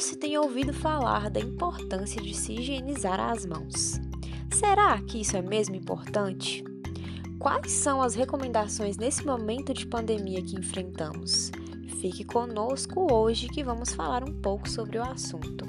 já 0.00 0.06
se 0.06 0.16
tem 0.16 0.38
ouvido 0.38 0.72
falar 0.72 1.28
da 1.28 1.38
importância 1.38 2.22
de 2.22 2.34
se 2.34 2.54
higienizar 2.54 3.20
as 3.20 3.44
mãos. 3.44 4.00
Será 4.50 4.98
que 5.02 5.20
isso 5.20 5.36
é 5.36 5.42
mesmo 5.42 5.76
importante? 5.76 6.64
Quais 7.38 7.70
são 7.70 8.00
as 8.00 8.14
recomendações 8.14 8.96
nesse 8.96 9.26
momento 9.26 9.74
de 9.74 9.86
pandemia 9.86 10.42
que 10.42 10.56
enfrentamos? 10.56 11.52
Fique 12.00 12.24
conosco 12.24 13.12
hoje 13.12 13.48
que 13.48 13.62
vamos 13.62 13.92
falar 13.92 14.26
um 14.26 14.32
pouco 14.40 14.66
sobre 14.70 14.96
o 14.96 15.02
assunto. 15.02 15.66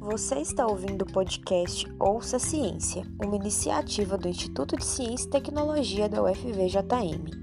Você 0.00 0.36
está 0.36 0.66
ouvindo 0.66 1.02
o 1.02 1.12
podcast 1.12 1.86
Ouça 2.00 2.38
Ciência, 2.38 3.06
uma 3.22 3.36
iniciativa 3.36 4.16
do 4.16 4.26
Instituto 4.26 4.74
de 4.74 4.86
Ciência 4.86 5.26
e 5.26 5.30
Tecnologia 5.30 6.08
da 6.08 6.22
UFVJM. 6.22 7.41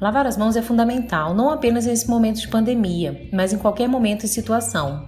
Lavar 0.00 0.26
as 0.26 0.36
mãos 0.36 0.56
é 0.56 0.62
fundamental, 0.62 1.34
não 1.34 1.50
apenas 1.50 1.84
nesse 1.84 2.08
momento 2.08 2.40
de 2.40 2.48
pandemia, 2.48 3.28
mas 3.30 3.52
em 3.52 3.58
qualquer 3.58 3.86
momento 3.86 4.24
e 4.24 4.28
situação. 4.28 5.06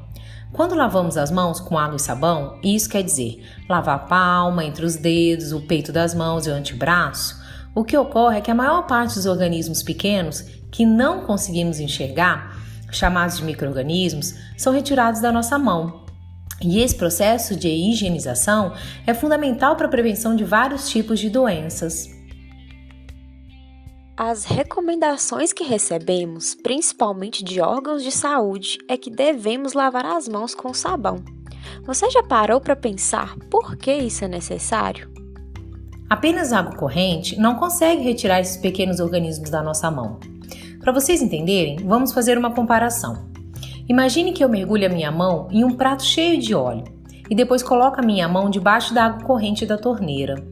Quando 0.52 0.74
lavamos 0.74 1.16
as 1.16 1.30
mãos 1.30 1.58
com 1.58 1.78
água 1.78 1.96
e 1.96 1.98
sabão, 1.98 2.58
isso 2.62 2.90
quer 2.90 3.02
dizer 3.02 3.42
lavar 3.66 3.94
a 3.94 3.98
palma, 4.00 4.62
entre 4.62 4.84
os 4.84 4.96
dedos, 4.96 5.50
o 5.50 5.62
peito 5.62 5.90
das 5.90 6.14
mãos 6.14 6.46
e 6.46 6.50
o 6.50 6.54
antebraço, 6.54 7.40
o 7.74 7.82
que 7.82 7.96
ocorre 7.96 8.36
é 8.36 8.40
que 8.42 8.50
a 8.50 8.54
maior 8.54 8.86
parte 8.86 9.14
dos 9.14 9.24
organismos 9.24 9.82
pequenos 9.82 10.42
que 10.70 10.84
não 10.84 11.22
conseguimos 11.22 11.80
enxergar, 11.80 12.54
chamados 12.90 13.38
de 13.38 13.44
microorganismos, 13.44 14.34
são 14.58 14.74
retirados 14.74 15.22
da 15.22 15.32
nossa 15.32 15.58
mão. 15.58 16.02
E 16.60 16.80
esse 16.80 16.94
processo 16.94 17.56
de 17.56 17.68
higienização 17.68 18.74
é 19.06 19.14
fundamental 19.14 19.74
para 19.74 19.86
a 19.86 19.90
prevenção 19.90 20.36
de 20.36 20.44
vários 20.44 20.90
tipos 20.90 21.18
de 21.18 21.30
doenças. 21.30 22.10
As 24.24 24.44
recomendações 24.44 25.52
que 25.52 25.64
recebemos, 25.64 26.54
principalmente 26.54 27.42
de 27.42 27.60
órgãos 27.60 28.04
de 28.04 28.12
saúde, 28.12 28.78
é 28.86 28.96
que 28.96 29.10
devemos 29.10 29.72
lavar 29.72 30.06
as 30.06 30.28
mãos 30.28 30.54
com 30.54 30.72
sabão. 30.72 31.16
Você 31.84 32.08
já 32.08 32.22
parou 32.22 32.60
para 32.60 32.76
pensar 32.76 33.36
por 33.50 33.74
que 33.74 33.92
isso 33.92 34.24
é 34.24 34.28
necessário? 34.28 35.10
Apenas 36.08 36.52
água 36.52 36.76
corrente 36.76 37.36
não 37.36 37.56
consegue 37.56 38.04
retirar 38.04 38.38
esses 38.38 38.56
pequenos 38.56 39.00
organismos 39.00 39.50
da 39.50 39.60
nossa 39.60 39.90
mão. 39.90 40.20
Para 40.78 40.92
vocês 40.92 41.20
entenderem, 41.20 41.78
vamos 41.84 42.12
fazer 42.12 42.38
uma 42.38 42.54
comparação. 42.54 43.28
Imagine 43.88 44.32
que 44.32 44.44
eu 44.44 44.48
mergulhe 44.48 44.86
a 44.86 44.88
minha 44.88 45.10
mão 45.10 45.48
em 45.50 45.64
um 45.64 45.74
prato 45.74 46.04
cheio 46.04 46.40
de 46.40 46.54
óleo 46.54 46.84
e 47.28 47.34
depois 47.34 47.60
coloco 47.60 47.98
a 47.98 48.04
minha 48.04 48.28
mão 48.28 48.48
debaixo 48.48 48.94
da 48.94 49.06
água 49.06 49.26
corrente 49.26 49.66
da 49.66 49.76
torneira. 49.76 50.51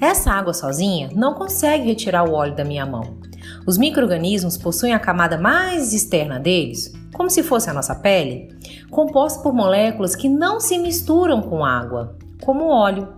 Essa 0.00 0.32
água 0.32 0.54
sozinha 0.54 1.10
não 1.14 1.34
consegue 1.34 1.84
retirar 1.84 2.24
o 2.24 2.32
óleo 2.32 2.56
da 2.56 2.64
minha 2.64 2.86
mão. 2.86 3.18
Os 3.66 3.76
micro-organismos 3.76 4.56
possuem 4.56 4.94
a 4.94 4.98
camada 4.98 5.36
mais 5.36 5.92
externa 5.92 6.40
deles, 6.40 6.92
como 7.12 7.28
se 7.28 7.42
fosse 7.42 7.68
a 7.68 7.74
nossa 7.74 7.94
pele, 7.94 8.48
composta 8.90 9.42
por 9.42 9.52
moléculas 9.52 10.16
que 10.16 10.28
não 10.28 10.58
se 10.58 10.78
misturam 10.78 11.42
com 11.42 11.64
água, 11.64 12.16
como 12.40 12.64
o 12.64 12.70
óleo. 12.70 13.08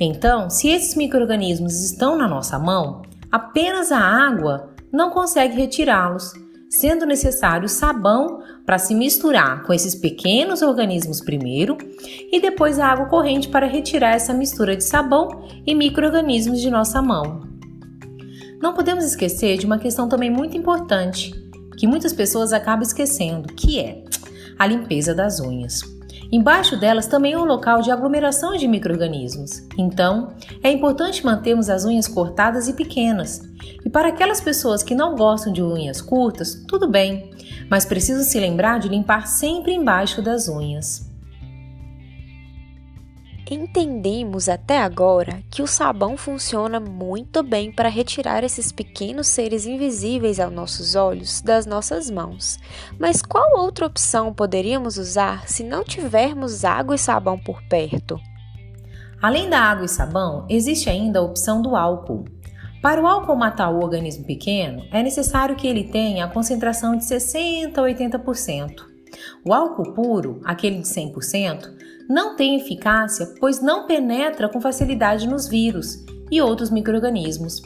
Então, 0.00 0.48
se 0.48 0.68
esses 0.68 0.94
micro-organismos 0.94 1.84
estão 1.84 2.16
na 2.16 2.26
nossa 2.26 2.58
mão, 2.58 3.02
apenas 3.30 3.92
a 3.92 3.98
água 3.98 4.70
não 4.90 5.10
consegue 5.10 5.56
retirá-los, 5.56 6.32
sendo 6.68 7.06
necessário 7.06 7.68
sabão 7.68 8.42
para 8.64 8.78
se 8.78 8.94
misturar 8.94 9.62
com 9.62 9.72
esses 9.72 9.94
pequenos 9.94 10.62
organismos 10.62 11.20
primeiro 11.20 11.76
e 12.32 12.40
depois 12.40 12.78
a 12.78 12.86
água 12.86 13.06
corrente 13.06 13.48
para 13.48 13.66
retirar 13.66 14.14
essa 14.14 14.34
mistura 14.34 14.76
de 14.76 14.84
sabão 14.84 15.48
e 15.66 15.74
microorganismos 15.74 16.60
de 16.60 16.70
nossa 16.70 17.00
mão. 17.00 17.42
Não 18.60 18.74
podemos 18.74 19.04
esquecer 19.04 19.58
de 19.58 19.66
uma 19.66 19.78
questão 19.78 20.08
também 20.08 20.30
muito 20.30 20.56
importante, 20.56 21.32
que 21.78 21.86
muitas 21.86 22.12
pessoas 22.12 22.52
acabam 22.52 22.82
esquecendo, 22.82 23.52
que 23.54 23.78
é 23.78 24.02
a 24.58 24.66
limpeza 24.66 25.14
das 25.14 25.40
unhas. 25.40 25.95
Embaixo 26.30 26.76
delas 26.76 27.06
também 27.06 27.34
é 27.34 27.38
um 27.38 27.44
local 27.44 27.80
de 27.80 27.90
aglomeração 27.90 28.56
de 28.56 28.66
microrganismos. 28.66 29.62
Então, 29.78 30.32
é 30.62 30.70
importante 30.70 31.24
mantermos 31.24 31.70
as 31.70 31.84
unhas 31.84 32.08
cortadas 32.08 32.68
e 32.68 32.72
pequenas. 32.72 33.42
E 33.84 33.88
para 33.88 34.08
aquelas 34.08 34.40
pessoas 34.40 34.82
que 34.82 34.94
não 34.94 35.14
gostam 35.14 35.52
de 35.52 35.62
unhas 35.62 36.00
curtas, 36.00 36.64
tudo 36.66 36.88
bem, 36.88 37.30
mas 37.70 37.84
precisam 37.84 38.24
se 38.24 38.38
lembrar 38.40 38.78
de 38.78 38.88
limpar 38.88 39.26
sempre 39.26 39.72
embaixo 39.72 40.20
das 40.20 40.48
unhas. 40.48 41.05
Entendemos 43.48 44.48
até 44.48 44.80
agora 44.80 45.40
que 45.48 45.62
o 45.62 45.68
sabão 45.68 46.16
funciona 46.16 46.80
muito 46.80 47.44
bem 47.44 47.70
para 47.70 47.88
retirar 47.88 48.42
esses 48.42 48.72
pequenos 48.72 49.28
seres 49.28 49.66
invisíveis 49.66 50.40
aos 50.40 50.52
nossos 50.52 50.96
olhos 50.96 51.40
das 51.40 51.64
nossas 51.64 52.10
mãos. 52.10 52.58
Mas 52.98 53.22
qual 53.22 53.60
outra 53.60 53.86
opção 53.86 54.34
poderíamos 54.34 54.98
usar 54.98 55.48
se 55.48 55.62
não 55.62 55.84
tivermos 55.84 56.64
água 56.64 56.96
e 56.96 56.98
sabão 56.98 57.38
por 57.38 57.62
perto? 57.68 58.18
Além 59.22 59.48
da 59.48 59.60
água 59.60 59.86
e 59.86 59.88
sabão, 59.88 60.44
existe 60.50 60.90
ainda 60.90 61.20
a 61.20 61.22
opção 61.22 61.62
do 61.62 61.76
álcool. 61.76 62.24
Para 62.82 63.00
o 63.00 63.06
álcool 63.06 63.36
matar 63.36 63.70
o 63.70 63.80
organismo 63.80 64.24
pequeno, 64.24 64.82
é 64.90 65.04
necessário 65.04 65.54
que 65.54 65.68
ele 65.68 65.84
tenha 65.84 66.24
a 66.24 66.28
concentração 66.28 66.96
de 66.96 67.04
60 67.04 67.80
a 67.80 67.84
80%. 67.84 68.96
O 69.44 69.54
álcool 69.54 69.92
puro, 69.92 70.40
aquele 70.44 70.78
de 70.78 70.88
100%, 70.88 71.85
não 72.08 72.36
tem 72.36 72.56
eficácia, 72.56 73.34
pois 73.40 73.60
não 73.60 73.86
penetra 73.86 74.48
com 74.48 74.60
facilidade 74.60 75.28
nos 75.28 75.48
vírus 75.48 76.04
e 76.30 76.40
outros 76.40 76.70
microrganismos. 76.70 77.60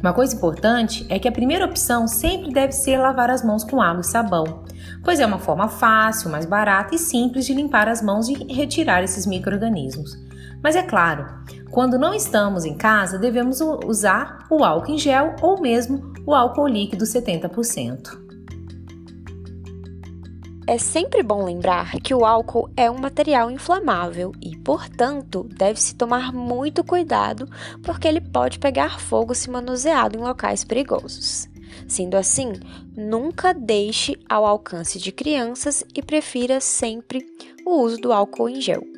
Uma 0.00 0.12
coisa 0.12 0.34
importante 0.34 1.06
é 1.08 1.18
que 1.18 1.28
a 1.28 1.32
primeira 1.32 1.64
opção 1.64 2.08
sempre 2.08 2.52
deve 2.52 2.72
ser 2.72 2.98
lavar 2.98 3.30
as 3.30 3.44
mãos 3.44 3.62
com 3.62 3.80
água 3.80 4.00
e 4.00 4.06
sabão, 4.06 4.64
pois 5.04 5.20
é 5.20 5.26
uma 5.26 5.38
forma 5.38 5.68
fácil, 5.68 6.30
mais 6.30 6.44
barata 6.44 6.94
e 6.94 6.98
simples 6.98 7.46
de 7.46 7.54
limpar 7.54 7.88
as 7.88 8.02
mãos 8.02 8.28
e 8.28 8.34
retirar 8.52 9.02
esses 9.04 9.26
microrganismos. 9.26 10.18
Mas 10.62 10.76
é 10.76 10.82
claro, 10.82 11.26
quando 11.70 11.98
não 11.98 12.14
estamos 12.14 12.64
em 12.64 12.76
casa, 12.76 13.18
devemos 13.18 13.60
usar 13.60 14.46
o 14.50 14.64
álcool 14.64 14.92
em 14.92 14.98
gel 14.98 15.36
ou 15.40 15.60
mesmo 15.60 16.12
o 16.26 16.34
álcool 16.34 16.68
líquido 16.68 17.04
70%. 17.04 18.21
É 20.64 20.78
sempre 20.78 21.24
bom 21.24 21.44
lembrar 21.44 21.92
que 22.00 22.14
o 22.14 22.24
álcool 22.24 22.70
é 22.76 22.88
um 22.88 22.96
material 22.96 23.50
inflamável 23.50 24.32
e, 24.40 24.56
portanto, 24.56 25.48
deve-se 25.56 25.94
tomar 25.94 26.32
muito 26.32 26.84
cuidado 26.84 27.48
porque 27.82 28.06
ele 28.06 28.20
pode 28.20 28.60
pegar 28.60 29.00
fogo 29.00 29.34
se 29.34 29.50
manuseado 29.50 30.16
em 30.16 30.22
locais 30.22 30.62
perigosos. 30.62 31.48
Sendo 31.88 32.16
assim, 32.16 32.52
nunca 32.96 33.52
deixe 33.52 34.16
ao 34.28 34.46
alcance 34.46 35.00
de 35.00 35.10
crianças 35.10 35.82
e 35.94 36.00
prefira 36.00 36.60
sempre 36.60 37.26
o 37.66 37.80
uso 37.82 37.96
do 37.98 38.12
álcool 38.12 38.48
em 38.48 38.60
gel. 38.60 38.91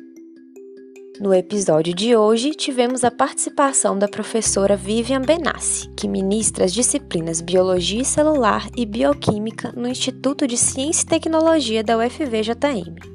No 1.19 1.33
episódio 1.33 1.93
de 1.95 2.13
hoje, 2.13 2.51
tivemos 2.51 3.05
a 3.05 3.09
participação 3.09 3.97
da 3.97 4.07
professora 4.07 4.75
Vivian 4.75 5.21
Benassi, 5.21 5.89
que 5.95 6.09
ministra 6.09 6.65
as 6.65 6.73
disciplinas 6.73 7.39
Biologia 7.39 8.03
Celular 8.03 8.67
e 8.75 8.85
Bioquímica 8.85 9.71
no 9.75 9.87
Instituto 9.87 10.45
de 10.45 10.57
Ciência 10.57 11.03
e 11.03 11.07
Tecnologia 11.07 11.83
da 11.83 11.97
UFVJM. 11.97 13.14